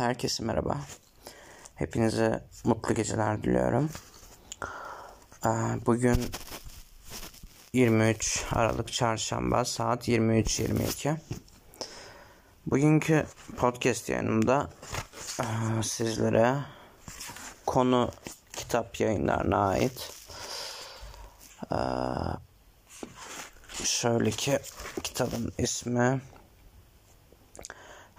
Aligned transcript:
Herkese 0.00 0.44
merhaba. 0.44 0.76
Hepinize 1.74 2.44
mutlu 2.64 2.94
geceler 2.94 3.42
diliyorum. 3.42 3.90
Ee, 5.46 5.48
bugün 5.86 6.30
23 7.72 8.44
Aralık 8.52 8.92
Çarşamba 8.92 9.64
saat 9.64 10.08
23.22. 10.08 11.16
Bugünkü 12.66 13.26
podcast 13.56 14.08
yayınımda 14.08 14.70
e, 15.40 15.44
sizlere 15.82 16.56
konu 17.66 18.10
kitap 18.52 19.00
yayınlarına 19.00 19.68
ait 19.68 20.12
ee, 21.72 21.76
şöyle 23.84 24.30
ki 24.30 24.58
kitabın 25.02 25.52
ismi 25.58 26.20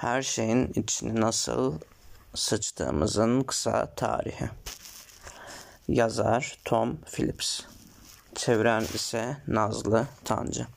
her 0.01 0.21
şeyin 0.21 0.71
içine 0.75 1.21
nasıl 1.21 1.79
sıçtığımızın 2.35 3.41
kısa 3.41 3.95
tarihi. 3.95 4.49
Yazar 5.87 6.57
Tom 6.65 6.97
Phillips. 6.97 7.61
Çeviren 8.35 8.81
ise 8.81 9.37
Nazlı 9.47 10.07
Tancı. 10.25 10.67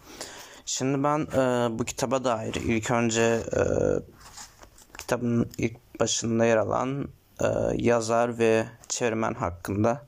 Şimdi 0.67 1.05
ben 1.05 1.19
e, 1.19 1.79
bu 1.79 1.85
kitaba 1.85 2.25
dair 2.25 2.55
ilk 2.55 2.91
önce 2.91 3.41
e, 3.57 3.63
kitabın 4.99 5.51
ilk 5.59 6.01
başında 6.01 6.45
yer 6.45 6.57
alan 6.57 7.09
e, 7.41 7.47
yazar 7.75 8.39
ve 8.39 8.67
çevirmen 8.89 9.35
hakkında 9.35 10.07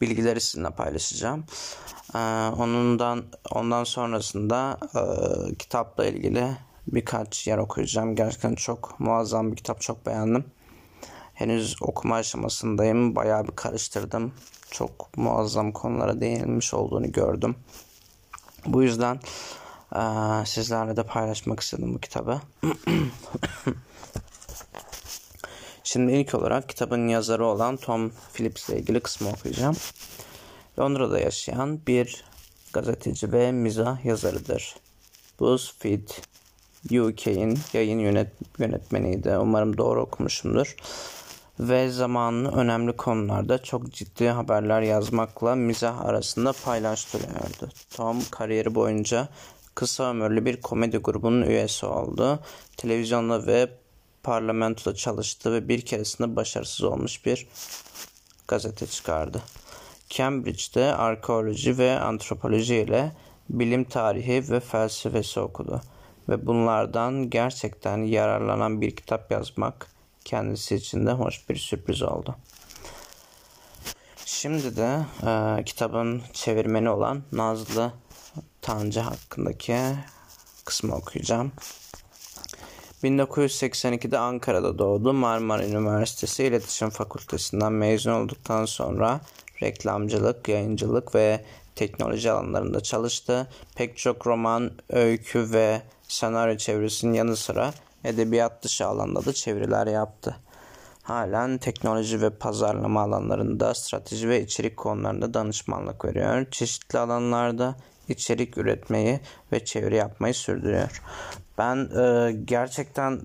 bilgileri 0.00 0.40
sizinle 0.40 0.70
paylaşacağım. 0.70 1.44
Ee, 2.14 2.18
onundan 2.58 3.24
ondan 3.52 3.84
sonrasında 3.84 4.78
e, 4.94 5.02
kitapla 5.54 6.06
ilgili 6.06 6.56
birkaç 6.86 7.46
yer 7.46 7.58
okuyacağım. 7.58 8.16
Gerçekten 8.16 8.54
çok 8.54 9.00
muazzam 9.00 9.50
bir 9.50 9.56
kitap. 9.56 9.80
Çok 9.80 10.06
beğendim. 10.06 10.44
Henüz 11.34 11.76
okuma 11.80 12.16
aşamasındayım. 12.16 13.16
Bayağı 13.16 13.44
bir 13.44 13.56
karıştırdım. 13.56 14.32
Çok 14.70 15.16
muazzam 15.16 15.72
konulara 15.72 16.20
değinilmiş 16.20 16.74
olduğunu 16.74 17.12
gördüm. 17.12 17.56
Bu 18.66 18.82
yüzden 18.82 19.20
e, 19.94 20.00
sizlerle 20.46 20.96
de 20.96 21.02
paylaşmak 21.02 21.60
istedim 21.60 21.94
bu 21.94 22.00
kitabı. 22.00 22.40
Şimdi 25.90 26.12
ilk 26.12 26.34
olarak 26.34 26.68
kitabın 26.68 27.08
yazarı 27.08 27.46
olan 27.46 27.76
Tom 27.76 28.12
Phillips 28.34 28.68
ile 28.68 28.78
ilgili 28.78 29.00
kısmı 29.00 29.28
okuyacağım. 29.28 29.76
Londra'da 30.78 31.18
yaşayan 31.18 31.80
bir 31.86 32.24
gazeteci 32.72 33.32
ve 33.32 33.52
mizah 33.52 34.04
yazarıdır. 34.04 34.76
BuzzFeed 35.40 36.08
UK'in 36.84 37.58
yayın 37.72 37.98
yönet 37.98 38.32
yönetmeniydi. 38.58 39.38
Umarım 39.38 39.78
doğru 39.78 40.02
okumuşumdur. 40.02 40.76
Ve 41.60 41.90
zamanını 41.90 42.56
önemli 42.56 42.96
konularda 42.96 43.62
çok 43.62 43.92
ciddi 43.92 44.28
haberler 44.28 44.82
yazmakla 44.82 45.54
mizah 45.54 46.00
arasında 46.00 46.52
paylaştırıyordu. 46.64 47.68
Tom 47.90 48.22
kariyeri 48.30 48.74
boyunca 48.74 49.28
kısa 49.74 50.10
ömürlü 50.10 50.44
bir 50.44 50.60
komedi 50.60 50.98
grubunun 50.98 51.42
üyesi 51.42 51.86
oldu. 51.86 52.40
Televizyonda 52.76 53.46
ve 53.46 53.68
parlamentoda 54.22 54.94
çalıştı 54.94 55.52
ve 55.52 55.68
bir 55.68 55.80
keresinde 55.80 56.36
başarısız 56.36 56.84
olmuş 56.84 57.26
bir 57.26 57.48
gazete 58.48 58.86
çıkardı. 58.86 59.42
Cambridge'de 60.08 60.94
arkeoloji 60.94 61.78
ve 61.78 62.00
antropoloji 62.00 62.76
ile 62.76 63.12
bilim 63.50 63.84
tarihi 63.84 64.50
ve 64.50 64.60
felsefesi 64.60 65.40
okudu 65.40 65.82
ve 66.28 66.46
bunlardan 66.46 67.30
gerçekten 67.30 67.98
yararlanan 67.98 68.80
bir 68.80 68.96
kitap 68.96 69.30
yazmak 69.30 69.86
kendisi 70.24 70.74
için 70.74 71.06
de 71.06 71.12
hoş 71.12 71.48
bir 71.48 71.56
sürpriz 71.56 72.02
oldu. 72.02 72.36
Şimdi 74.26 74.76
de 74.76 74.98
e, 75.26 75.64
kitabın 75.64 76.22
çevirmeni 76.32 76.90
olan 76.90 77.22
Nazlı 77.32 77.92
Tancı 78.62 79.00
hakkındaki 79.00 79.78
kısmı 80.64 80.94
okuyacağım. 80.94 81.52
1982'de 83.02 84.18
Ankara'da 84.18 84.78
doğdu. 84.78 85.12
Marmara 85.12 85.66
Üniversitesi 85.66 86.44
İletişim 86.44 86.90
Fakültesinden 86.90 87.72
mezun 87.72 88.12
olduktan 88.12 88.64
sonra 88.64 89.20
reklamcılık, 89.62 90.48
yayıncılık 90.48 91.14
ve 91.14 91.44
teknoloji 91.74 92.30
alanlarında 92.30 92.80
çalıştı. 92.80 93.48
Pek 93.76 93.96
çok 93.96 94.26
roman, 94.26 94.70
öykü 94.90 95.52
ve 95.52 95.82
senaryo 96.08 96.56
çevirisinin 96.56 97.12
yanı 97.12 97.36
sıra 97.36 97.72
edebiyat 98.04 98.64
dışı 98.64 98.86
alanda 98.86 99.24
da 99.24 99.32
çeviriler 99.32 99.86
yaptı. 99.86 100.36
Halen 101.02 101.58
teknoloji 101.58 102.22
ve 102.22 102.30
pazarlama 102.30 103.02
alanlarında 103.02 103.74
strateji 103.74 104.28
ve 104.28 104.42
içerik 104.42 104.76
konularında 104.76 105.34
danışmanlık 105.34 106.04
veriyor. 106.04 106.46
Çeşitli 106.50 106.98
alanlarda 106.98 107.76
içerik 108.08 108.58
üretmeyi 108.58 109.20
ve 109.52 109.64
çeviri 109.64 109.96
yapmayı 109.96 110.34
sürdürüyor. 110.34 111.02
Ben 111.58 111.76
e, 111.76 112.32
gerçekten 112.44 113.20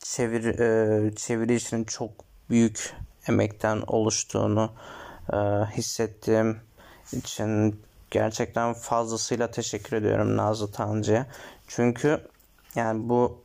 çeviri, 0.00 0.48
e, 0.48 1.14
çeviri 1.16 1.54
işinin 1.54 1.84
çok 1.84 2.10
büyük 2.50 2.94
emekten 3.28 3.82
oluştuğunu 3.86 4.72
e, 5.32 5.36
hissettiğim 5.76 6.60
için 7.12 7.80
gerçekten 8.10 8.74
fazlasıyla 8.74 9.50
teşekkür 9.50 9.96
ediyorum 9.96 10.36
Nazlı 10.36 10.72
Tancı'ya. 10.72 11.26
Çünkü 11.68 12.20
yani 12.74 13.08
bu 13.08 13.44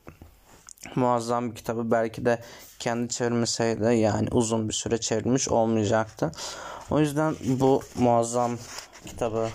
muazzam 0.95 1.51
bir 1.51 1.55
kitabı 1.55 1.91
belki 1.91 2.25
de 2.25 2.41
kendi 2.79 3.09
çevirmeseydi 3.09 3.95
yani 3.95 4.27
uzun 4.31 4.69
bir 4.69 4.73
süre 4.73 4.97
çevrilmiş 4.97 5.49
olmayacaktı. 5.49 6.31
O 6.89 6.99
yüzden 6.99 7.35
bu 7.45 7.81
muazzam 7.95 8.57
kitabı 9.05 9.49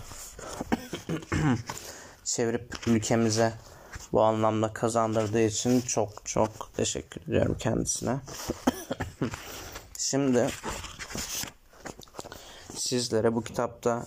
çevirip 2.24 2.74
ülkemize 2.86 3.52
bu 4.14 4.22
anlamda 4.22 4.72
kazandırdığı 4.72 5.42
için 5.42 5.80
çok 5.80 6.26
çok 6.26 6.74
teşekkür 6.76 7.22
ediyorum 7.22 7.56
kendisine. 7.58 8.16
Şimdi 9.98 10.48
sizlere 12.74 13.34
bu 13.34 13.44
kitapta 13.44 14.04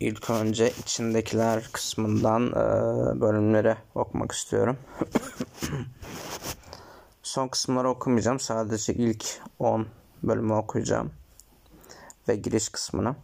ilk 0.00 0.30
önce 0.30 0.70
içindekiler 0.70 1.68
kısmından 1.72 2.46
e, 2.46 2.54
bölümleri 3.20 3.76
okumak 3.94 4.32
istiyorum. 4.32 4.78
Son 7.22 7.48
kısımları 7.48 7.90
okumayacağım. 7.90 8.40
Sadece 8.40 8.94
ilk 8.94 9.40
10 9.58 9.86
bölümü 10.22 10.52
okuyacağım. 10.52 11.12
Ve 12.28 12.36
giriş 12.36 12.68
kısmını. 12.68 13.16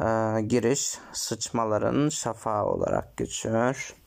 Ee, 0.00 0.40
giriş 0.40 0.98
sıçmaların 1.12 2.08
şafağı 2.08 2.64
olarak 2.64 3.16
geçiyor. 3.16 3.99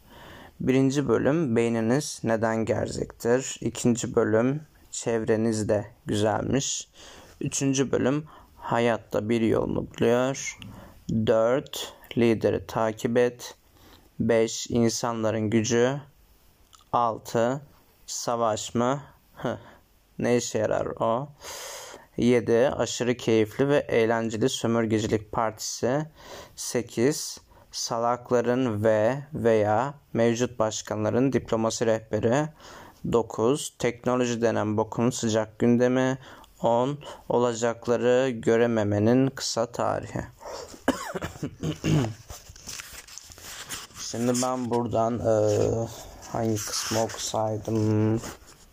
Birinci 0.60 1.08
bölüm 1.08 1.56
beyniniz 1.56 2.22
neden 2.24 2.66
gerzektir? 2.66 3.58
İkinci 3.62 4.16
bölüm 4.16 4.62
çevreniz 4.92 5.70
de 5.70 5.86
güzelmiş. 6.06 6.88
Üçüncü 7.42 7.92
bölüm 7.92 8.26
hayatta 8.56 9.30
bir 9.30 9.42
yolunu 9.42 9.88
buluyor. 9.92 10.58
Dört 11.10 11.94
lideri 12.18 12.68
takip 12.68 13.18
et. 13.18 13.56
Beş 14.20 14.68
insanların 14.70 15.50
gücü. 15.50 16.02
Altı 16.92 17.62
savaş 18.06 18.76
mı? 18.76 19.02
ne 20.20 20.38
işe 20.38 20.60
yarar 20.60 20.86
o? 20.86 21.30
7. 22.18 22.70
Aşırı 22.70 23.18
keyifli 23.18 23.68
ve 23.68 23.78
eğlenceli 23.78 24.50
sömürgecilik 24.50 25.32
partisi. 25.32 26.06
8. 26.56 27.38
Salakların 27.74 28.84
ve 28.84 29.24
veya 29.34 29.94
mevcut 30.14 30.60
başkanların 30.60 31.34
diplomasi 31.34 31.86
rehberi. 31.86 32.50
9. 33.12 33.76
Teknoloji 33.80 34.42
denen 34.42 34.78
bokun 34.78 35.10
sıcak 35.10 35.60
gündemi. 35.60 36.18
10. 36.62 37.00
Olacakları 37.30 38.30
görememenin 38.30 39.28
kısa 39.28 39.66
tarihi. 39.66 40.22
Şimdi 44.00 44.34
ben 44.44 44.70
buradan 44.70 45.20
e, 45.20 45.60
hangi 46.32 46.56
kısmı 46.56 47.04
okusaydım 47.04 48.22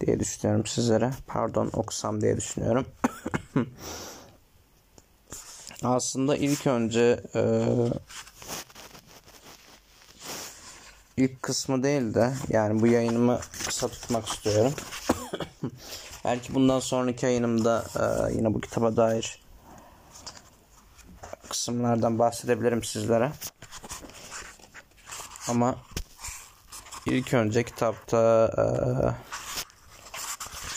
diye 0.01 0.21
düşünüyorum 0.21 0.67
sizlere. 0.67 1.11
Pardon 1.27 1.71
okusam 1.73 2.21
diye 2.21 2.37
düşünüyorum. 2.37 2.87
Aslında 5.83 6.37
ilk 6.37 6.67
önce 6.67 7.21
e, 7.35 7.65
ilk 11.21 11.43
kısmı 11.43 11.83
değil 11.83 12.15
de 12.15 12.35
yani 12.49 12.81
bu 12.81 12.87
yayınımı 12.87 13.41
kısa 13.67 13.89
tutmak 13.89 14.29
istiyorum. 14.29 14.73
Belki 16.25 16.55
bundan 16.55 16.81
sonraki 16.81 17.27
yayınımda 17.27 17.85
e, 17.97 18.33
yine 18.35 18.55
bu 18.55 18.61
kitaba 18.61 18.97
dair 18.97 19.43
kısımlardan 21.49 22.19
bahsedebilirim 22.19 22.85
sizlere. 22.85 23.33
Ama 25.49 25.75
ilk 27.07 27.35
önce 27.35 27.65
kitapta 27.65 28.51
e, 28.59 28.65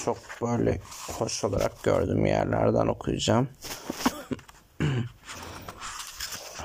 çok 0.06 0.18
böyle 0.42 0.82
hoş 1.12 1.44
olarak 1.44 1.84
gördüğüm 1.84 2.26
yerlerden 2.26 2.88
okuyacağım. 2.88 3.50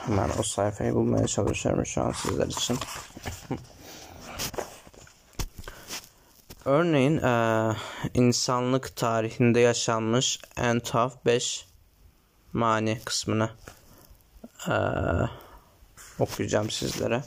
Hemen 0.07 0.31
o 0.39 0.43
sayfayı 0.43 0.95
bulmaya 0.95 1.27
çalışıyorum 1.27 1.87
şu 1.87 2.03
an 2.03 2.13
sizler 2.13 2.47
için. 2.47 2.79
Örneğin 6.69 7.19
e, 7.19 7.77
insanlık 8.15 8.97
tarihinde 8.97 9.61
yaşanmış 9.61 10.41
en 10.57 10.81
tuhaf 10.81 11.25
5 11.25 11.67
mani 12.53 13.01
kısmını 13.05 13.51
e, 14.69 14.75
okuyacağım 16.19 16.71
sizlere. 16.71 17.23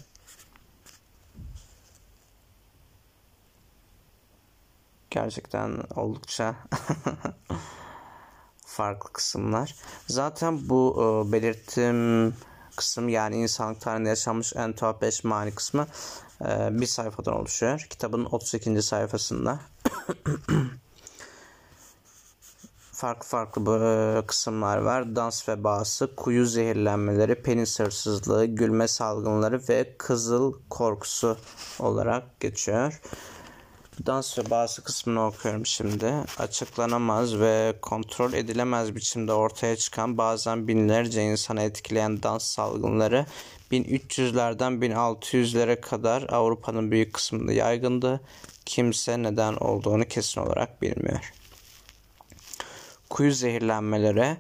Gerçekten 5.09 5.77
oldukça 5.95 6.55
farklı 8.65 9.13
kısımlar. 9.13 9.75
Zaten 10.07 10.69
bu 10.69 10.95
e, 10.97 11.31
belirttiğim 11.31 12.33
kısım 12.81 13.09
yani 13.09 13.35
insanlık 13.35 13.81
tarihinde 13.81 14.09
yaşanmış 14.09 14.53
en 14.55 14.73
tuhaf 14.73 15.01
5 15.01 15.23
mani 15.23 15.55
kısmı 15.55 15.87
e, 16.41 16.69
bir 16.71 16.85
sayfadan 16.85 17.33
oluşuyor. 17.33 17.87
Kitabın 17.89 18.25
32. 18.25 18.81
sayfasında. 18.81 19.59
farklı 22.91 23.27
farklı 23.27 23.61
e, 23.85 24.25
kısımlar 24.25 24.77
var. 24.77 25.15
Dans 25.15 25.49
vebası, 25.49 26.15
kuyu 26.15 26.45
zehirlenmeleri, 26.45 27.35
penis 27.35 27.79
hırsızlığı, 27.79 28.45
gülme 28.45 28.87
salgınları 28.87 29.61
ve 29.69 29.95
kızıl 29.97 30.53
korkusu 30.69 31.37
olarak 31.79 32.39
geçiyor. 32.39 33.01
Dans 34.05 34.37
ve 34.37 34.49
bazı 34.49 34.83
kısmını 34.83 35.25
okuyorum 35.25 35.65
şimdi. 35.65 36.13
Açıklanamaz 36.37 37.39
ve 37.39 37.73
kontrol 37.81 38.33
edilemez 38.33 38.95
biçimde 38.95 39.33
ortaya 39.33 39.75
çıkan 39.75 40.17
bazen 40.17 40.67
binlerce 40.67 41.23
insanı 41.23 41.61
etkileyen 41.61 42.23
dans 42.23 42.43
salgınları 42.43 43.25
1300'lerden 43.71 44.73
1600'lere 44.73 45.81
kadar 45.81 46.23
Avrupa'nın 46.29 46.91
büyük 46.91 47.13
kısmında 47.13 47.53
yaygındı. 47.53 48.21
Kimse 48.65 49.23
neden 49.23 49.53
olduğunu 49.53 50.05
kesin 50.05 50.41
olarak 50.41 50.81
bilmiyor. 50.81 51.33
Kuyu 53.09 53.31
zehirlenmeleri 53.31 54.37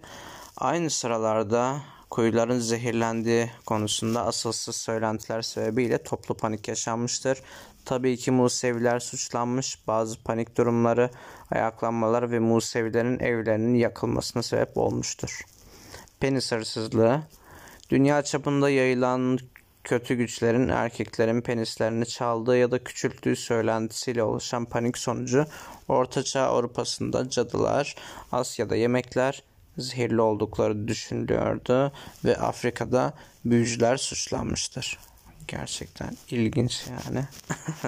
aynı 0.57 0.89
sıralarda 0.89 1.81
kuyuların 2.09 2.59
zehirlendiği 2.59 3.51
konusunda 3.65 4.25
asılsız 4.25 4.75
söylentiler 4.75 5.41
sebebiyle 5.41 6.03
toplu 6.03 6.35
panik 6.35 6.67
yaşanmıştır. 6.67 7.37
Tabii 7.85 8.17
ki 8.17 8.31
Museviler 8.31 8.99
suçlanmış. 8.99 9.87
Bazı 9.87 10.23
panik 10.23 10.57
durumları, 10.57 11.09
ayaklanmalar 11.51 12.31
ve 12.31 12.39
Musevilerin 12.39 13.19
evlerinin 13.19 13.75
yakılmasına 13.75 14.43
sebep 14.43 14.77
olmuştur. 14.77 15.41
Penis 16.19 16.51
hırsızlığı 16.51 17.21
Dünya 17.91 18.21
çapında 18.21 18.69
yayılan 18.69 19.39
kötü 19.83 20.15
güçlerin 20.15 20.69
erkeklerin 20.69 21.41
penislerini 21.41 22.05
çaldığı 22.05 22.57
ya 22.57 22.71
da 22.71 22.83
küçülttüğü 22.83 23.35
söylentisiyle 23.35 24.23
oluşan 24.23 24.65
panik 24.65 24.97
sonucu 24.97 25.45
Ortaçağ 25.87 26.41
Avrupa'sında 26.41 27.29
cadılar, 27.29 27.95
Asya'da 28.31 28.75
yemekler 28.75 29.43
zehirli 29.77 30.21
oldukları 30.21 30.87
düşünülüyordu 30.87 31.91
ve 32.25 32.37
Afrika'da 32.37 33.13
büyücüler 33.45 33.97
suçlanmıştır. 33.97 34.99
Gerçekten 35.47 36.17
ilginç 36.29 36.85
yani. 36.87 37.25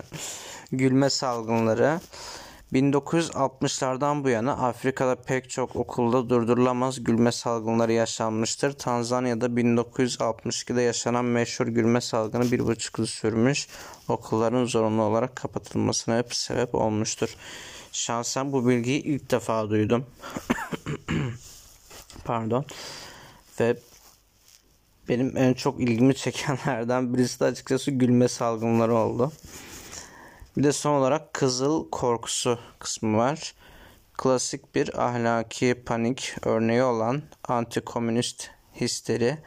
Gülme 0.72 1.10
salgınları 1.10 2.00
1960'lardan 2.74 4.24
bu 4.24 4.30
yana 4.30 4.52
Afrika'da 4.52 5.16
pek 5.16 5.50
çok 5.50 5.76
okulda 5.76 6.30
durdurulamaz 6.30 7.04
gülme 7.04 7.32
salgınları 7.32 7.94
yaşanmıştır. 7.94 8.74
Tanzanya'da 8.74 9.46
1962'de 9.46 10.82
yaşanan 10.82 11.26
meşhur 11.26 11.68
gülme 11.68 12.02
salgını 12.02 12.52
bir 12.52 12.60
buçuk 12.60 13.00
yıl 13.00 13.06
sürmüş. 13.06 13.68
Okulların 14.08 14.66
zorunlu 14.66 15.02
olarak 15.02 15.36
kapatılmasına 15.36 16.18
hep 16.18 16.36
sebep 16.36 16.76
olmuştur. 16.76 17.36
Şahsen 17.92 18.52
bu 18.52 18.68
bilgiyi 18.68 19.04
ilk 19.04 19.32
defa 19.32 19.70
duydum. 19.70 20.06
Pardon. 22.26 22.66
Ve 23.60 23.78
benim 25.10 25.38
en 25.38 25.54
çok 25.54 25.80
ilgimi 25.80 26.16
çekenlerden 26.16 27.14
birisi 27.14 27.40
de 27.40 27.46
açıkçası 27.46 27.92
gülme 27.92 28.28
salgınları 28.28 28.96
oldu. 28.96 29.32
Bir 30.58 30.64
de 30.64 30.72
son 30.72 30.94
olarak 30.94 31.34
kızıl 31.34 31.90
korkusu 31.90 32.60
kısmı 32.80 33.18
var. 33.18 33.54
Klasik 34.18 34.76
bir 34.76 35.06
ahlaki 35.06 35.84
panik 35.86 36.36
örneği 36.46 36.84
olan 36.84 37.22
anti-komünist 37.48 38.48
histeri, 38.82 39.38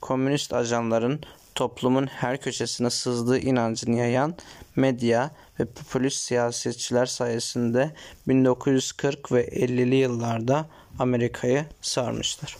komünist 0.00 0.52
ajanların 0.52 1.20
toplumun 1.54 2.06
her 2.06 2.40
köşesine 2.40 2.90
sızdığı 2.90 3.38
inancını 3.38 3.96
yayan 3.96 4.34
medya 4.76 5.30
ve 5.60 5.64
popülist 5.64 6.22
siyasetçiler 6.22 7.06
sayesinde 7.06 7.94
1940 8.28 9.32
ve 9.32 9.48
50'li 9.48 9.94
yıllarda 9.94 10.66
Amerika'yı 10.98 11.64
sarmıştır. 11.80 12.56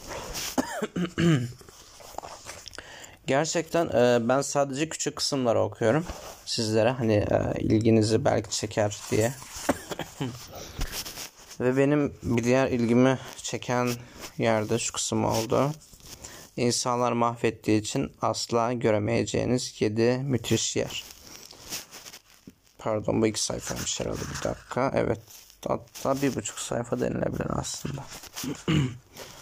Gerçekten 3.26 3.86
e, 3.86 4.28
ben 4.28 4.40
sadece 4.40 4.88
küçük 4.88 5.16
kısımları 5.16 5.60
okuyorum 5.60 6.06
sizlere 6.44 6.90
hani 6.90 7.14
e, 7.14 7.60
ilginizi 7.60 8.24
belki 8.24 8.50
çeker 8.50 8.98
diye. 9.10 9.32
Ve 11.60 11.76
benim 11.76 12.14
bir 12.22 12.44
diğer 12.44 12.68
ilgimi 12.68 13.18
çeken 13.36 13.90
yerde 14.38 14.78
şu 14.78 14.92
kısım 14.92 15.24
oldu. 15.24 15.72
İnsanlar 16.56 17.12
mahvettiği 17.12 17.80
için 17.80 18.12
asla 18.22 18.72
göremeyeceğiniz 18.72 19.74
7 19.80 20.18
müthiş 20.18 20.76
yer. 20.76 21.04
Pardon 22.78 23.22
bu 23.22 23.26
iki 23.26 23.42
sayfaymış 23.42 24.00
herhalde 24.00 24.20
bir 24.20 24.48
dakika. 24.48 24.92
Evet 24.94 25.20
hatta 25.68 26.22
bir 26.22 26.34
buçuk 26.34 26.58
sayfa 26.58 27.00
denilebilir 27.00 27.46
aslında. 27.48 28.04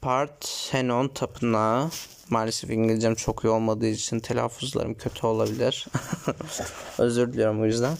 Parthenon 0.00 1.08
Tapınağı 1.08 1.90
Maalesef 2.30 2.70
İngilizcem 2.70 3.14
çok 3.14 3.44
iyi 3.44 3.48
olmadığı 3.48 3.86
için 3.86 4.20
telaffuzlarım 4.20 4.94
kötü 4.94 5.26
olabilir. 5.26 5.86
Özür 6.98 7.32
diliyorum 7.32 7.60
o 7.60 7.64
yüzden. 7.66 7.96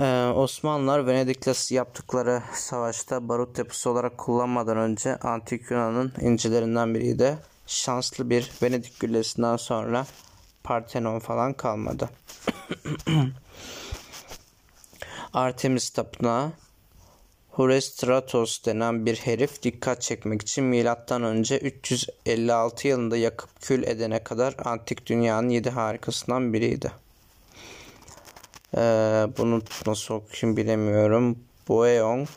Ee, 0.00 0.32
Osmanlılar 0.34 1.06
Venedik'le 1.06 1.70
yaptıkları 1.70 2.42
savaşta 2.54 3.28
barut 3.28 3.56
deposu 3.56 3.90
olarak 3.90 4.18
kullanmadan 4.18 4.76
önce 4.76 5.16
Antik 5.16 5.70
Yunan'ın 5.70 6.12
incilerinden 6.20 6.94
biriydi. 6.94 7.38
Şanslı 7.66 8.30
bir 8.30 8.50
Venedik 8.62 9.00
güllesinden 9.00 9.56
sonra 9.56 10.06
Parthenon 10.64 11.18
falan 11.18 11.52
kalmadı. 11.52 12.10
Artemis 15.34 15.90
Tapınağı 15.90 16.52
Horestratos 17.52 18.64
denen 18.64 19.06
bir 19.06 19.16
herif 19.16 19.62
dikkat 19.62 20.02
çekmek 20.02 20.42
için 20.42 20.64
milattan 20.64 21.22
önce 21.22 21.58
356 21.58 22.88
yılında 22.88 23.16
yakıp 23.16 23.62
kül 23.62 23.82
edene 23.82 24.24
kadar 24.24 24.54
antik 24.64 25.06
dünyanın 25.06 25.48
yedi 25.48 25.70
harikasından 25.70 26.52
biriydi. 26.52 26.92
Ee, 28.76 28.80
bunu 29.38 29.62
nasıl 29.86 30.14
okuyayım 30.14 30.56
bilemiyorum. 30.56 31.38
Boeong 31.68 32.28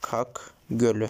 Kak 0.00 0.50
Gölü. 0.70 1.08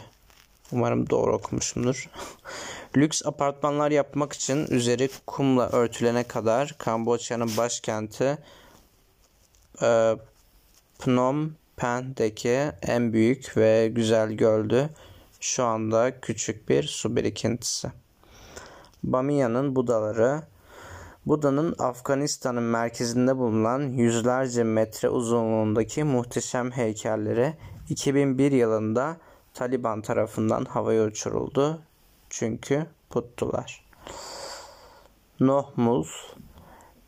Umarım 0.73 1.11
doğru 1.11 1.35
okumuşumdur. 1.35 2.11
Lüks 2.97 3.27
apartmanlar 3.27 3.91
yapmak 3.91 4.33
için 4.33 4.67
üzeri 4.67 5.09
kumla 5.27 5.69
örtülene 5.69 6.25
kadar 6.25 6.75
Kamboçya'nın 6.79 7.57
başkenti 7.57 8.39
e, 9.83 10.17
Phnom 10.99 11.53
Pen'deki 11.77 12.73
en 12.83 13.13
büyük 13.13 13.57
ve 13.57 13.89
güzel 13.89 14.33
göldü. 14.33 14.91
Şu 15.41 15.65
anda 15.65 16.21
küçük 16.21 16.69
bir 16.69 16.83
su 16.83 17.17
birikintisi. 17.17 17.89
Bamiya'nın 19.03 19.77
Budaları 19.77 20.43
Buda'nın 21.27 21.75
Afganistan'ın 21.79 22.63
merkezinde 22.63 23.37
bulunan 23.37 23.81
yüzlerce 23.81 24.65
metre 24.65 25.09
uzunluğundaki 25.09 26.05
muhteşem 26.05 26.71
heykelleri 26.71 27.55
2001 27.89 28.53
yılında 28.53 29.17
Taliban 29.55 30.03
tarafından 30.03 30.65
havaya 30.65 31.05
uçuruldu. 31.05 31.81
Çünkü 32.31 32.87
puttular. 33.11 33.85
Nohmuz 35.41 36.35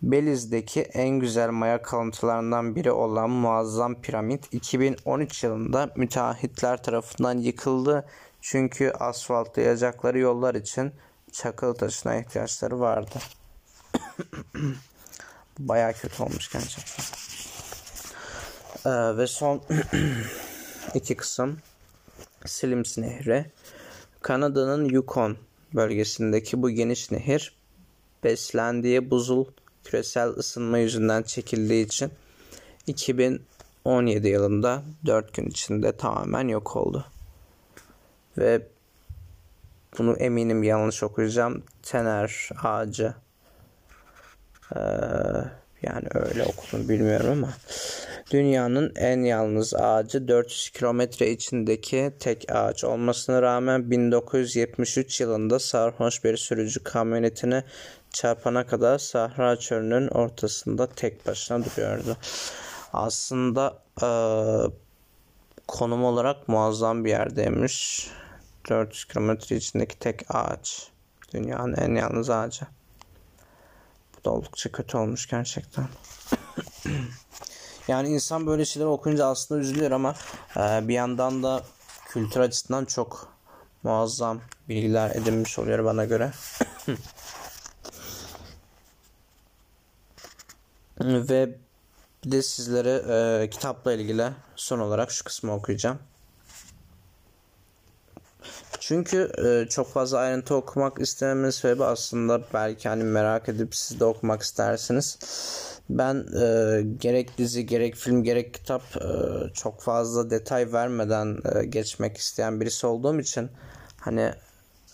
Beliz'deki 0.02 0.80
en 0.82 1.08
güzel 1.08 1.50
maya 1.50 1.82
kalıntılarından 1.82 2.76
biri 2.76 2.92
olan 2.92 3.30
muazzam 3.30 4.00
piramit 4.00 4.54
2013 4.54 5.44
yılında 5.44 5.90
müteahhitler 5.96 6.82
tarafından 6.82 7.38
yıkıldı. 7.38 8.06
Çünkü 8.40 8.90
asfaltlayacakları 8.90 10.18
yollar 10.18 10.54
için 10.54 10.92
çakıl 11.32 11.74
taşına 11.74 12.16
ihtiyaçları 12.16 12.80
vardı. 12.80 13.18
Baya 15.58 15.92
kötü 15.92 16.22
olmuş 16.22 16.52
gerçekten. 16.52 17.04
Ee, 18.86 19.16
ve 19.16 19.26
son 19.26 19.62
iki 20.94 21.16
kısım 21.16 21.58
Slims 22.46 22.98
Nehri. 22.98 23.50
Kanada'nın 24.22 24.84
Yukon 24.84 25.36
bölgesindeki 25.74 26.62
bu 26.62 26.70
geniş 26.70 27.10
nehir 27.10 27.56
beslendiği 28.24 29.10
buzul 29.10 29.44
küresel 29.86 30.28
ısınma 30.28 30.78
yüzünden 30.78 31.22
çekildiği 31.22 31.86
için 31.86 32.10
2017 32.86 34.28
yılında 34.28 34.82
4 35.06 35.34
gün 35.34 35.46
içinde 35.46 35.96
tamamen 35.96 36.48
yok 36.48 36.76
oldu. 36.76 37.04
Ve 38.38 38.62
bunu 39.98 40.16
eminim 40.16 40.62
yanlış 40.62 41.02
okuyacağım. 41.02 41.62
Tener 41.82 42.50
ağacı. 42.62 43.14
Ee, 44.76 44.80
yani 45.82 46.08
öyle 46.14 46.44
okudum 46.44 46.88
bilmiyorum 46.88 47.28
ama 47.32 47.52
dünyanın 48.30 48.92
en 48.96 49.20
yalnız 49.20 49.74
ağacı 49.74 50.28
400 50.28 50.70
kilometre 50.70 51.30
içindeki 51.30 52.12
tek 52.20 52.44
ağaç 52.48 52.84
olmasına 52.84 53.42
rağmen 53.42 53.90
1973 53.90 55.20
yılında 55.20 55.58
sarhoş 55.58 56.24
bir 56.24 56.36
sürücü 56.36 56.84
kamyonetine 56.84 57.64
çarpana 58.10 58.66
kadar 58.66 58.98
Sahra 58.98 59.56
çölünün 59.56 60.08
ortasında 60.08 60.86
tek 60.86 61.26
başına 61.26 61.64
duruyordu. 61.64 62.16
Aslında 62.92 63.82
e, 64.02 64.08
konum 65.68 66.04
olarak 66.04 66.48
muazzam 66.48 67.04
bir 67.04 67.10
yerdeymiş. 67.10 68.08
400 68.68 69.04
kilometre 69.04 69.56
içindeki 69.56 69.98
tek 69.98 70.34
ağaç. 70.34 70.88
Dünyanın 71.34 71.74
en 71.74 71.94
yalnız 71.94 72.30
ağacı. 72.30 72.66
Bu 74.18 74.24
da 74.24 74.30
oldukça 74.30 74.72
kötü 74.72 74.96
olmuş 74.96 75.28
gerçekten. 75.28 75.88
yani 77.88 78.08
insan 78.08 78.46
böyle 78.46 78.64
şeyler 78.64 78.86
okuyunca 78.86 79.26
aslında 79.26 79.60
üzülüyor 79.60 79.90
ama 79.90 80.14
e, 80.56 80.88
bir 80.88 80.94
yandan 80.94 81.42
da 81.42 81.62
kültür 82.08 82.40
açısından 82.40 82.84
çok 82.84 83.36
muazzam 83.82 84.40
bilgiler 84.68 85.10
edinmiş 85.10 85.58
oluyor 85.58 85.84
bana 85.84 86.04
göre. 86.04 86.32
Ve 91.00 91.58
bir 92.24 92.30
de 92.30 92.42
sizlere 92.42 93.02
e, 93.42 93.50
kitapla 93.50 93.92
ilgili 93.92 94.28
son 94.56 94.78
olarak 94.78 95.10
şu 95.10 95.24
kısmı 95.24 95.54
okuyacağım. 95.54 95.98
Çünkü 98.80 99.32
e, 99.44 99.68
çok 99.68 99.88
fazla 99.88 100.18
ayrıntı 100.18 100.54
okumak 100.54 101.00
istememin 101.00 101.50
sebebi 101.50 101.84
aslında 101.84 102.40
belki 102.54 102.88
hani 102.88 103.04
merak 103.04 103.48
edip 103.48 103.74
siz 103.74 104.00
de 104.00 104.04
okumak 104.04 104.42
istersiniz. 104.42 105.18
Ben 105.90 106.26
e, 106.40 106.82
gerek 107.00 107.38
dizi 107.38 107.66
gerek 107.66 107.94
film 107.94 108.24
gerek 108.24 108.54
kitap 108.54 108.82
e, 108.96 109.08
çok 109.54 109.80
fazla 109.80 110.30
detay 110.30 110.72
vermeden 110.72 111.38
e, 111.54 111.64
geçmek 111.64 112.16
isteyen 112.16 112.60
birisi 112.60 112.86
olduğum 112.86 113.20
için 113.20 113.50
hani 114.00 114.32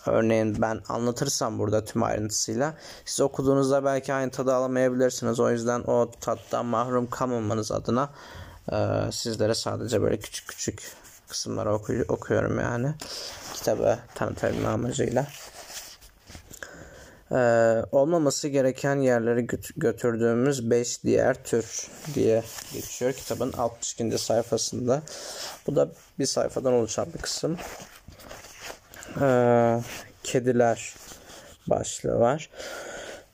örneğin 0.07 0.63
ben 0.63 0.81
anlatırsam 0.89 1.59
burada 1.59 1.85
tüm 1.85 2.03
ayrıntısıyla 2.03 2.75
siz 3.05 3.21
okuduğunuzda 3.21 3.85
belki 3.85 4.15
aynı 4.15 4.31
tadı 4.31 4.55
alamayabilirsiniz. 4.55 5.41
O 5.41 5.51
yüzden 5.51 5.81
o 5.81 6.11
tattan 6.21 6.67
mahrum 6.67 7.11
kalmamanız 7.11 7.73
adına 7.73 8.11
e, 8.73 8.77
sizlere 9.13 9.55
sadece 9.55 10.03
böyle 10.03 10.19
küçük 10.19 10.49
küçük 10.49 10.93
kısımları 11.29 11.75
oku- 11.75 12.05
okuyorum 12.09 12.61
yani 12.61 12.95
kitabı 13.55 13.99
tanıtabilme 14.15 14.69
amacıyla. 14.69 15.27
Ee, 17.33 17.85
olmaması 17.93 18.49
gereken 18.49 18.97
yerleri 18.97 19.47
götürdüğümüz 19.77 20.71
5 20.71 21.05
diğer 21.05 21.45
tür 21.45 21.89
diye 22.15 22.43
geçiyor 22.73 23.13
kitabın 23.13 23.53
62. 23.53 24.19
sayfasında. 24.19 25.03
Bu 25.67 25.77
da 25.77 25.89
bir 26.19 26.27
sayfadan 26.27 26.73
oluşan 26.73 27.07
bir 27.15 27.19
kısım. 27.19 27.57
Ee, 29.21 29.81
kediler 30.23 30.95
başlığı 31.67 32.21
var. 32.21 32.51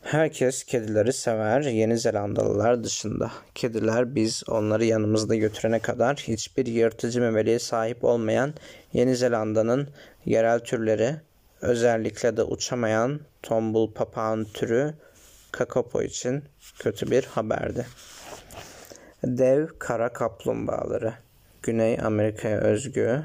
Herkes 0.02 0.64
kedileri 0.64 1.12
sever 1.12 1.60
Yeni 1.60 1.98
Zelandalılar 1.98 2.84
dışında. 2.84 3.30
Kediler 3.54 4.14
biz 4.14 4.42
onları 4.48 4.84
yanımızda 4.84 5.34
götürene 5.34 5.78
kadar 5.78 6.16
hiçbir 6.16 6.66
yırtıcı 6.66 7.20
memeliye 7.20 7.58
sahip 7.58 8.04
olmayan 8.04 8.54
Yeni 8.92 9.16
Zelanda'nın 9.16 9.88
yerel 10.24 10.60
türleri 10.60 11.16
özellikle 11.60 12.36
de 12.36 12.42
uçamayan 12.42 13.20
tombul 13.42 13.92
papağan 13.92 14.44
türü 14.44 14.94
kakapo 15.52 16.02
için 16.02 16.44
kötü 16.78 17.10
bir 17.10 17.24
haberdi. 17.24 17.86
Dev 19.24 19.66
kara 19.78 20.12
kaplumbağaları 20.12 21.14
Güney 21.62 21.98
Amerika'ya 22.00 22.58
özgü. 22.58 23.22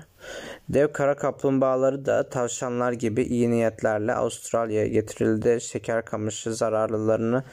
Dev 0.69 0.91
kara 0.91 1.15
kaplumbağaları 1.15 2.05
da 2.05 2.29
tavşanlar 2.29 2.91
gibi 2.91 3.23
iyi 3.23 3.51
niyetlerle 3.51 4.13
Avustralya'ya 4.13 4.87
getirildi. 4.87 5.61
Şeker 5.61 6.05
kamışı 6.05 6.55
zararlılarını 6.55 7.43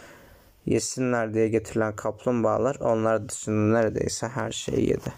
yesinler 0.66 1.34
diye 1.34 1.48
getirilen 1.48 1.96
kaplumbağalar 1.96 2.76
onlar 2.80 3.28
dışında 3.28 3.78
neredeyse 3.78 4.28
her 4.28 4.52
şeyi 4.52 4.88
yedi. 4.90 5.12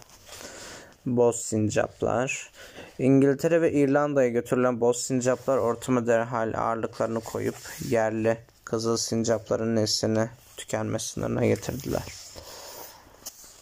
Boz 1.06 1.36
sincaplar. 1.36 2.50
İngiltere 2.98 3.62
ve 3.62 3.72
İrlanda'ya 3.72 4.28
götürülen 4.28 4.80
boz 4.80 5.02
sincaplar 5.02 5.58
ortama 5.58 6.06
derhal 6.06 6.54
ağırlıklarını 6.56 7.20
koyup 7.20 7.56
yerli 7.88 8.38
kızıl 8.64 8.96
sincapların 8.96 9.76
neslini 9.76 10.28
tükenme 10.56 10.98
sınırına 10.98 11.46
getirdiler. 11.46 12.02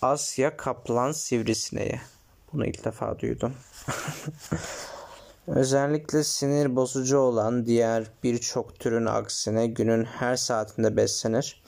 Asya 0.02 0.56
kaplan 0.56 1.12
sivrisineği. 1.12 2.00
Bunu 2.52 2.66
ilk 2.66 2.84
defa 2.84 3.18
duydum. 3.18 3.52
Özellikle 5.46 6.24
sinir 6.24 6.76
bozucu 6.76 7.18
olan 7.18 7.66
diğer 7.66 8.04
birçok 8.22 8.78
türün 8.78 9.06
aksine 9.06 9.66
günün 9.66 10.04
her 10.04 10.36
saatinde 10.36 10.96
beslenir 10.96 11.62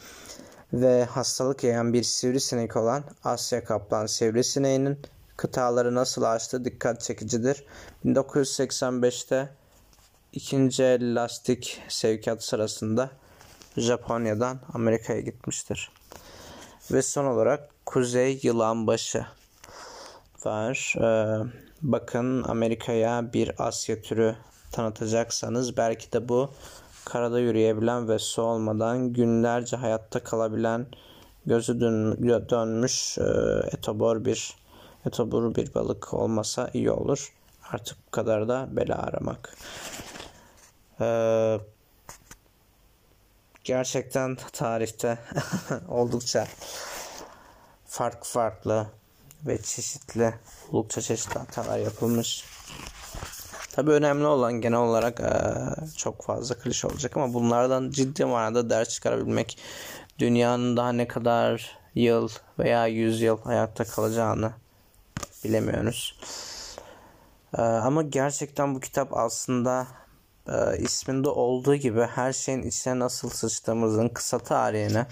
ve 0.73 1.05
hastalık 1.05 1.65
yayan 1.65 1.93
bir 1.93 2.03
sivrisinek 2.03 2.77
olan 2.77 3.05
Asya 3.25 3.65
kaplan 3.65 4.07
sivrisineğinin 4.07 4.99
kıtaları 5.37 5.95
nasıl 5.95 6.23
açtığı 6.23 6.65
dikkat 6.65 7.01
çekicidir. 7.01 7.65
1985'te 8.05 9.49
ikinci 10.33 10.83
el 10.83 11.15
lastik 11.17 11.83
sevkiyat 11.89 12.45
sırasında 12.45 13.11
Japonya'dan 13.77 14.61
Amerika'ya 14.75 15.21
gitmiştir. 15.21 15.91
Ve 16.93 17.03
son 17.03 17.25
olarak 17.25 17.69
Kuzey 17.87 18.41
Yılanbaşı 18.43 19.27
var. 20.47 20.95
Ee, 20.99 21.45
bakın 21.83 22.43
Amerika'ya 22.43 23.33
bir 23.33 23.67
Asya 23.67 24.03
türü 24.03 24.37
tanıtacaksanız 24.73 25.77
belki 25.77 26.13
de 26.13 26.29
bu 26.29 26.51
karada 27.05 27.41
yürüyebilen 27.41 28.09
ve 28.09 28.19
su 28.19 28.43
olmadan 28.43 29.13
günlerce 29.13 29.77
hayatta 29.77 30.23
kalabilen 30.23 30.87
gözü 31.47 31.81
dön 31.81 32.19
dönmüş 32.49 33.19
e, 33.19 33.23
etobor 33.77 34.25
bir 34.25 34.57
etobur 35.07 35.55
bir 35.55 35.75
balık 35.75 36.15
olmasa 36.15 36.71
iyi 36.75 36.91
olur. 36.91 37.33
Artık 37.73 37.99
bu 38.07 38.11
kadar 38.11 38.49
da 38.49 38.69
bela 38.71 38.97
aramak. 38.99 39.57
Ee, 41.01 41.59
gerçekten 43.65 44.37
tarihte 44.53 45.19
oldukça 45.89 46.47
farklı 47.87 48.25
farklı 48.25 48.87
ve 49.47 49.63
çeşitli 49.63 50.35
oldukça 50.73 51.01
çeşitli 51.01 51.39
hatalar 51.39 51.79
yapılmış. 51.79 52.45
Tabi 53.73 53.91
önemli 53.91 54.27
olan 54.27 54.53
genel 54.53 54.79
olarak 54.79 55.21
çok 55.97 56.25
fazla 56.25 56.55
klişe 56.55 56.87
olacak 56.87 57.17
ama 57.17 57.35
bunlardan 57.35 57.91
ciddi 57.91 58.25
manada 58.25 58.71
ders 58.71 58.89
çıkarabilmek 58.89 59.59
dünyanın 60.19 60.77
daha 60.77 60.93
ne 60.93 61.09
kadar 61.09 61.79
yıl 61.95 62.29
veya 62.59 62.87
yüz 62.87 63.21
yıl 63.21 63.43
hayatta 63.43 63.85
kalacağını 63.85 64.53
bilemiyoruz. 65.45 66.19
Ama 67.59 68.03
gerçekten 68.03 68.75
bu 68.75 68.81
kitap 68.81 69.17
aslında 69.17 69.87
isminde 70.79 71.29
olduğu 71.29 71.75
gibi 71.75 72.03
her 72.03 72.33
şeyin 72.33 72.63
içine 72.63 72.99
nasıl 72.99 73.31
sıçtığımızın 73.31 74.09
kısa 74.09 74.39
tarihini 74.39 75.07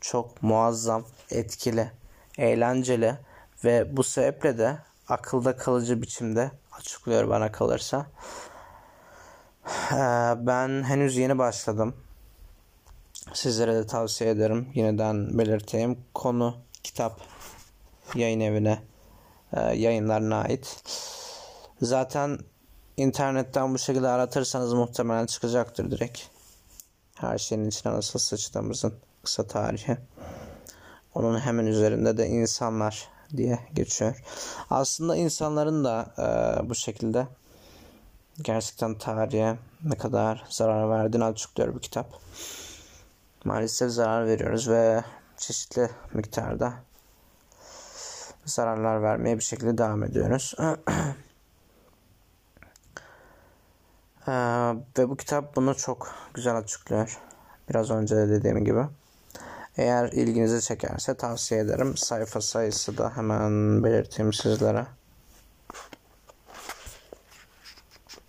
çok 0.00 0.42
muazzam, 0.42 1.04
etkili, 1.30 1.90
eğlenceli 2.38 3.16
ve 3.66 3.96
bu 3.96 4.02
sebeple 4.02 4.58
de 4.58 4.78
akılda 5.08 5.56
kalıcı 5.56 6.02
biçimde 6.02 6.50
açıklıyor 6.72 7.28
bana 7.28 7.52
kalırsa. 7.52 8.06
Ee, 9.92 9.96
ben 10.38 10.82
henüz 10.82 11.16
yeni 11.16 11.38
başladım. 11.38 11.96
Sizlere 13.34 13.74
de 13.74 13.86
tavsiye 13.86 14.30
ederim. 14.30 14.68
Yeniden 14.74 15.38
belirteyim. 15.38 15.98
Konu 16.14 16.56
kitap 16.82 17.20
yayın 18.14 18.40
evine 18.40 18.82
e, 19.52 19.60
yayınlarına 19.60 20.40
ait. 20.40 20.82
Zaten 21.82 22.38
internetten 22.96 23.74
bu 23.74 23.78
şekilde 23.78 24.08
aratırsanız 24.08 24.72
muhtemelen 24.72 25.26
çıkacaktır 25.26 25.90
direkt. 25.90 26.22
Her 27.14 27.38
şeyin 27.38 27.64
içine 27.64 27.92
nasıl 27.92 28.18
sıçtığımızın 28.18 28.94
kısa 29.24 29.46
tarihi. 29.46 29.96
Onun 31.14 31.40
hemen 31.40 31.66
üzerinde 31.66 32.16
de 32.16 32.26
insanlar 32.26 33.15
diye 33.36 33.58
geçiyor. 33.74 34.22
Aslında 34.70 35.16
insanların 35.16 35.84
da 35.84 36.14
e, 36.18 36.68
bu 36.68 36.74
şekilde 36.74 37.26
gerçekten 38.42 38.98
tarihe 38.98 39.56
ne 39.84 39.96
kadar 39.96 40.44
zarar 40.48 40.90
verdiğini 40.90 41.24
açıklıyor 41.24 41.74
bu 41.74 41.78
kitap. 41.78 42.06
Maalesef 43.44 43.90
zarar 43.90 44.26
veriyoruz 44.26 44.68
ve 44.68 45.04
çeşitli 45.36 45.90
miktarda 46.14 46.72
zararlar 48.44 49.02
vermeye 49.02 49.36
bir 49.36 49.42
şekilde 49.42 49.78
devam 49.78 50.02
ediyoruz. 50.02 50.54
ee, 50.58 50.76
ve 54.98 55.08
bu 55.08 55.16
kitap 55.16 55.56
bunu 55.56 55.74
çok 55.74 56.14
güzel 56.34 56.56
açıklıyor. 56.56 57.20
Biraz 57.68 57.90
önce 57.90 58.16
de 58.16 58.28
dediğim 58.28 58.64
gibi. 58.64 58.84
Eğer 59.76 60.12
ilginizi 60.12 60.66
çekerse 60.66 61.16
tavsiye 61.16 61.60
ederim. 61.60 61.96
Sayfa 61.96 62.40
sayısı 62.40 62.98
da 62.98 63.16
hemen 63.16 63.84
belirteyim 63.84 64.32
sizlere. 64.32 64.86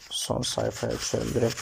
Son 0.09 0.41
sayfaya 0.41 0.93
açıyorum 0.93 1.33
direkt. 1.33 1.61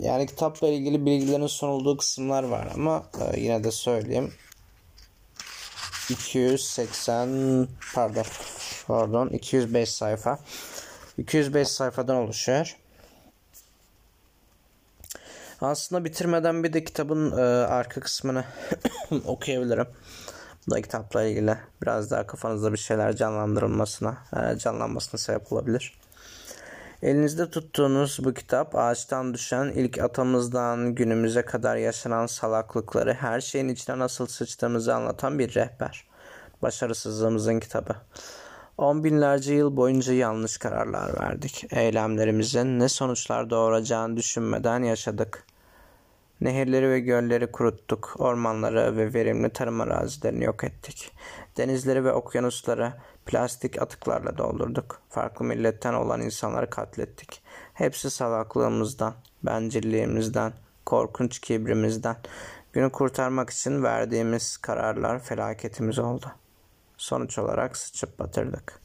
Yani 0.00 0.26
kitapla 0.26 0.68
ilgili 0.68 1.06
bilgilerin 1.06 1.46
sunulduğu 1.46 1.96
kısımlar 1.96 2.42
var 2.42 2.68
ama 2.74 3.06
e, 3.20 3.40
yine 3.40 3.64
de 3.64 3.70
söyleyeyim. 3.70 4.32
280 6.10 7.68
pardon 7.94 8.24
pardon 8.86 9.28
205 9.28 9.88
sayfa 9.88 10.38
205 11.18 11.68
sayfadan 11.68 12.16
oluşuyor. 12.16 12.76
Aslında 15.64 16.04
bitirmeden 16.04 16.64
bir 16.64 16.72
de 16.72 16.84
kitabın 16.84 17.30
e, 17.30 17.42
arka 17.66 18.00
kısmını 18.00 18.44
okuyabilirim. 19.24 19.86
Bu 20.66 20.70
da 20.70 20.82
kitapla 20.82 21.24
ilgili 21.24 21.58
biraz 21.82 22.10
daha 22.10 22.26
kafanızda 22.26 22.72
bir 22.72 22.78
şeyler 22.78 23.16
canlandırılmasına, 23.16 24.18
e, 24.36 24.58
canlanmasına 24.58 25.18
sebep 25.18 25.52
olabilir. 25.52 25.98
Elinizde 27.02 27.50
tuttuğunuz 27.50 28.18
bu 28.24 28.34
kitap 28.34 28.76
ağaçtan 28.76 29.34
düşen 29.34 29.68
ilk 29.68 29.98
atamızdan 29.98 30.94
günümüze 30.94 31.42
kadar 31.42 31.76
yaşanan 31.76 32.26
salaklıkları 32.26 33.14
her 33.14 33.40
şeyin 33.40 33.68
içine 33.68 33.98
nasıl 33.98 34.26
sıçtığımızı 34.26 34.94
anlatan 34.94 35.38
bir 35.38 35.54
rehber. 35.54 36.04
Başarısızlığımızın 36.62 37.60
kitabı. 37.60 37.96
On 38.78 39.04
binlerce 39.04 39.54
yıl 39.54 39.76
boyunca 39.76 40.12
yanlış 40.12 40.58
kararlar 40.58 41.20
verdik. 41.20 41.66
Eylemlerimizin 41.70 42.80
ne 42.80 42.88
sonuçlar 42.88 43.50
doğuracağını 43.50 44.16
düşünmeden 44.16 44.82
yaşadık. 44.82 45.44
Nehirleri 46.40 46.90
ve 46.90 47.00
gölleri 47.00 47.52
kuruttuk. 47.52 48.14
Ormanları 48.18 48.96
ve 48.96 49.14
verimli 49.14 49.50
tarım 49.50 49.80
arazilerini 49.80 50.44
yok 50.44 50.64
ettik. 50.64 51.12
Denizleri 51.56 52.04
ve 52.04 52.12
okyanusları 52.12 52.92
plastik 53.26 53.82
atıklarla 53.82 54.38
doldurduk. 54.38 55.00
Farklı 55.08 55.44
milletten 55.44 55.94
olan 55.94 56.20
insanları 56.20 56.70
katlettik. 56.70 57.42
Hepsi 57.74 58.10
salaklığımızdan, 58.10 59.14
bencilliğimizden, 59.42 60.52
korkunç 60.86 61.38
kibrimizden. 61.38 62.16
Günü 62.72 62.92
kurtarmak 62.92 63.50
için 63.50 63.82
verdiğimiz 63.82 64.56
kararlar 64.56 65.18
felaketimiz 65.18 65.98
oldu. 65.98 66.26
Sonuç 66.96 67.38
olarak 67.38 67.76
sıçıp 67.76 68.18
batırdık. 68.18 68.80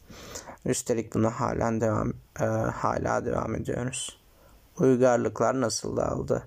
Üstelik 0.65 1.13
buna 1.13 1.39
halen 1.39 1.81
devam, 1.81 2.13
e, 2.39 2.45
hala 2.45 3.25
devam 3.25 3.55
ediyoruz. 3.55 4.19
Uygarlıklar 4.79 5.61
nasıl 5.61 5.97
dağıldı? 5.97 6.43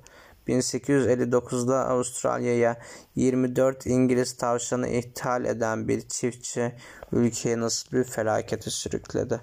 1859'da 0.49 1.89
Avustralya'ya 1.89 2.77
24 3.15 3.87
İngiliz 3.87 4.37
tavşanı 4.37 4.89
ithal 4.89 5.45
eden 5.45 5.89
bir 5.89 6.09
çiftçi 6.09 6.73
ülkeyi 7.13 7.61
nasıl 7.61 7.93
bir 7.93 8.05
felakete 8.05 8.71
sürükledi? 8.71 9.41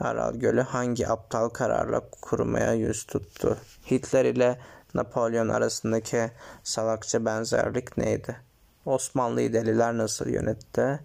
Aral 0.00 0.34
Gölü 0.34 0.60
hangi 0.60 1.08
aptal 1.08 1.48
kararla 1.48 2.00
kurumaya 2.10 2.72
yüz 2.72 3.04
tuttu? 3.04 3.58
Hitler 3.90 4.24
ile 4.24 4.58
Napolyon 4.94 5.48
arasındaki 5.48 6.30
salakça 6.64 7.24
benzerlik 7.24 7.96
neydi? 7.96 8.36
Osmanlı'yı 8.86 9.52
deliler 9.52 9.98
nasıl 9.98 10.28
yönetti? 10.28 11.00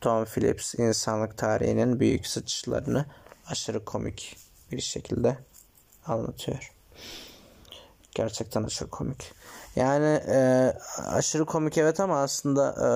Tom 0.00 0.24
Phillips 0.24 0.74
insanlık 0.74 1.38
tarihinin 1.38 2.00
büyük 2.00 2.26
sıçışlarını 2.26 3.04
aşırı 3.46 3.84
komik 3.84 4.36
bir 4.72 4.80
şekilde 4.80 5.38
anlatıyor. 6.06 6.72
Gerçekten 8.14 8.62
aşırı 8.62 8.90
komik. 8.90 9.32
Yani 9.76 10.20
e, 10.28 10.72
aşırı 10.98 11.44
komik 11.44 11.78
evet 11.78 12.00
ama 12.00 12.22
aslında 12.22 12.74
e, 12.80 12.88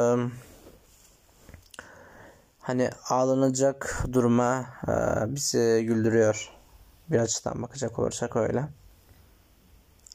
hani 2.61 2.90
ağlanacak 3.09 4.04
duruma 4.12 4.66
e, 4.88 4.92
bizi 5.35 5.85
güldürüyor. 5.87 6.50
Bir 7.11 7.18
açıdan 7.18 7.62
bakacak 7.62 7.98
olursak 7.98 8.37
öyle. 8.37 8.68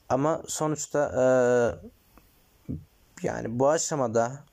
Ama 0.10 0.42
sonuçta 0.48 1.12
e, 1.18 1.26
yani 3.24 3.60
bu 3.60 3.70
aşamada 3.70 4.44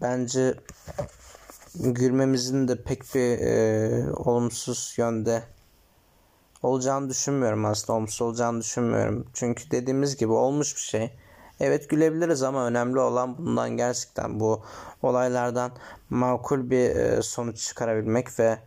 bence 0.00 0.54
gülmemizin 1.74 2.68
de 2.68 2.82
pek 2.82 3.14
bir 3.14 3.38
e, 3.38 4.12
olumsuz 4.12 4.94
yönde 4.96 5.42
olacağını 6.62 7.10
düşünmüyorum 7.10 7.64
aslında. 7.64 7.92
Olumsuz 7.92 8.22
olacağını 8.22 8.60
düşünmüyorum. 8.60 9.26
Çünkü 9.34 9.70
dediğimiz 9.70 10.16
gibi 10.16 10.32
olmuş 10.32 10.76
bir 10.76 10.80
şey. 10.80 11.10
Evet 11.60 11.88
gülebiliriz 11.88 12.42
ama 12.42 12.66
önemli 12.66 12.98
olan 13.00 13.38
bundan 13.38 13.70
gerçekten 13.76 14.40
bu 14.40 14.62
olaylardan 15.02 15.72
makul 16.10 16.70
bir 16.70 16.96
e, 16.96 17.22
sonuç 17.22 17.60
çıkarabilmek 17.68 18.40
ve 18.40 18.58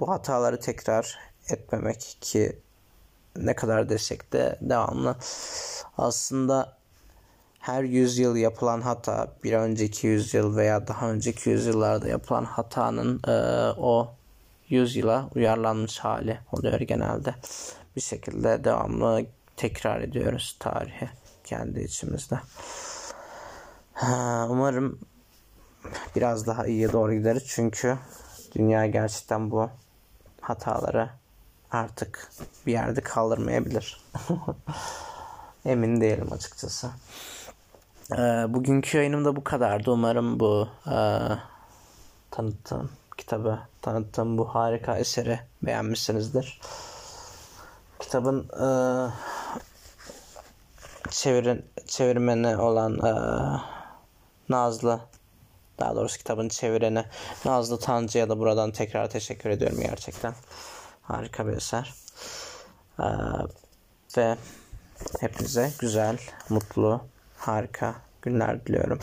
bu 0.00 0.08
hataları 0.08 0.60
tekrar 0.60 1.18
etmemek 1.48 2.16
ki 2.20 2.58
ne 3.36 3.54
kadar 3.54 3.88
desek 3.88 4.32
de 4.32 4.58
devamlı 4.60 5.16
aslında 5.98 6.76
her 7.58 7.82
yüzyıl 7.82 8.36
yapılan 8.36 8.80
hata 8.80 9.32
bir 9.44 9.52
önceki 9.52 10.06
yüzyıl 10.06 10.56
veya 10.56 10.88
daha 10.88 11.10
önceki 11.10 11.50
yüzyıllarda 11.50 12.08
yapılan 12.08 12.44
hatanın 12.44 13.20
e, 13.28 13.32
o 13.78 14.14
yüzyıla 14.72 15.28
uyarlanmış 15.34 15.98
hali 15.98 16.38
oluyor 16.52 16.80
genelde. 16.80 17.34
Bir 17.96 18.00
şekilde 18.00 18.64
devamlı 18.64 19.26
tekrar 19.56 20.00
ediyoruz 20.00 20.56
tarihi 20.58 21.10
kendi 21.44 21.80
içimizde. 21.80 22.40
Umarım 24.48 24.98
biraz 26.16 26.46
daha 26.46 26.66
iyiye 26.66 26.92
doğru 26.92 27.14
gideriz 27.14 27.44
çünkü 27.46 27.98
dünya 28.54 28.86
gerçekten 28.86 29.50
bu 29.50 29.70
hataları 30.40 31.10
artık 31.70 32.30
bir 32.66 32.72
yerde 32.72 33.00
kaldırmayabilir. 33.00 34.04
Emin 35.64 36.00
değilim 36.00 36.32
açıkçası. 36.32 36.90
Ee, 38.12 38.16
bugünkü 38.48 38.98
yayınım 38.98 39.24
da 39.24 39.36
bu 39.36 39.44
kadardı. 39.44 39.90
Umarım 39.90 40.40
bu 40.40 40.68
e, 40.86 40.96
kitabı 43.18 43.58
tanıttığım 43.82 44.38
bu 44.38 44.54
harika 44.54 44.98
eseri 44.98 45.40
beğenmişsinizdir. 45.62 46.60
Kitabın 47.98 48.48
e, 48.48 48.66
çevirin, 51.10 51.64
çevirmeni 51.86 52.56
olan 52.56 52.98
e, 52.98 53.12
Nazlı 54.48 55.00
daha 55.82 55.96
doğrusu 55.96 56.18
kitabın 56.18 56.48
çevireni 56.48 57.04
Nazlı 57.44 57.78
Tancı'ya 57.78 58.28
da 58.28 58.38
buradan 58.38 58.70
tekrar 58.70 59.10
teşekkür 59.10 59.50
ediyorum 59.50 59.78
gerçekten. 59.80 60.34
Harika 61.02 61.46
bir 61.46 61.52
eser. 61.52 61.94
Ee, 63.00 63.04
ve 64.16 64.36
hepinize 65.20 65.72
güzel, 65.78 66.18
mutlu, 66.48 67.04
harika 67.36 67.94
günler 68.22 68.66
diliyorum. 68.66 68.98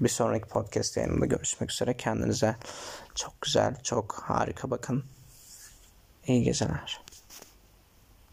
Bir 0.00 0.08
sonraki 0.08 0.48
podcast 0.48 0.96
yayınında 0.96 1.26
görüşmek 1.26 1.72
üzere. 1.72 1.96
Kendinize 1.96 2.56
çok 3.20 3.40
güzel, 3.40 3.82
çok 3.82 4.24
harika 4.26 4.70
bakın. 4.70 5.04
İyi 6.26 6.42
geceler. 6.42 7.00